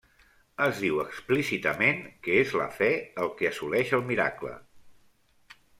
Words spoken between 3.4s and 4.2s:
que assoleix el